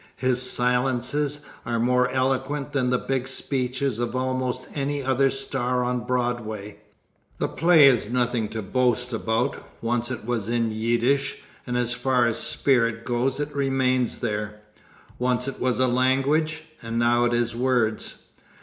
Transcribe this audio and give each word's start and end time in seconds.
His 0.17 0.41
silences 0.41 1.41
are 1.63 1.77
more 1.79 2.09
eloquent 2.09 2.71
than 2.71 2.89
the 2.89 2.97
big 2.97 3.27
speeches 3.27 3.99
of 3.99 4.15
almost 4.15 4.65
any 4.73 5.03
other 5.03 5.29
star 5.29 5.83
on 5.83 6.07
Broadway. 6.07 6.77
The 7.37 7.47
play 7.47 7.85
is 7.85 8.09
nothing 8.09 8.49
to 8.49 8.63
boast 8.63 9.13
about. 9.13 9.63
Once 9.79 10.09
it 10.09 10.25
was 10.25 10.49
in 10.49 10.71
Yiddish, 10.71 11.37
and 11.67 11.77
as 11.77 11.93
far 11.93 12.25
as 12.25 12.39
spirit 12.39 13.05
goes 13.05 13.39
it 13.39 13.55
remains 13.55 14.17
there. 14.17 14.61
Once 15.19 15.47
it 15.47 15.59
was 15.59 15.79
a 15.79 15.85
language, 15.87 16.63
and 16.81 16.97
now 16.97 17.25
it 17.25 17.33
is 17.35 17.55
words. 17.55 18.23